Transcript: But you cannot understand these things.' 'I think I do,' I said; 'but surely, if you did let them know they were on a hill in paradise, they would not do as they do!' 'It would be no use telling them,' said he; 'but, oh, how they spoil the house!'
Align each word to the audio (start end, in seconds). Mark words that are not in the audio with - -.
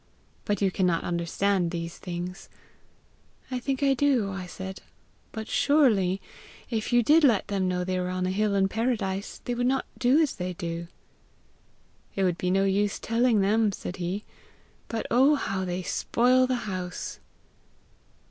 But 0.45 0.63
you 0.63 0.71
cannot 0.71 1.03
understand 1.03 1.69
these 1.69 1.99
things.' 1.99 2.49
'I 3.51 3.59
think 3.59 3.83
I 3.83 3.93
do,' 3.93 4.31
I 4.31 4.47
said; 4.47 4.81
'but 5.31 5.47
surely, 5.47 6.19
if 6.71 6.91
you 6.91 7.03
did 7.03 7.23
let 7.23 7.49
them 7.49 7.67
know 7.67 7.83
they 7.83 7.99
were 7.99 8.09
on 8.09 8.25
a 8.25 8.31
hill 8.31 8.55
in 8.55 8.67
paradise, 8.67 9.41
they 9.45 9.53
would 9.53 9.67
not 9.67 9.85
do 9.99 10.19
as 10.19 10.33
they 10.37 10.53
do!' 10.53 10.87
'It 12.15 12.23
would 12.23 12.39
be 12.39 12.49
no 12.49 12.63
use 12.63 12.97
telling 12.97 13.41
them,' 13.41 13.71
said 13.71 13.97
he; 13.97 14.25
'but, 14.87 15.05
oh, 15.11 15.35
how 15.35 15.65
they 15.65 15.83
spoil 15.83 16.47
the 16.47 16.55
house!' 16.65 17.19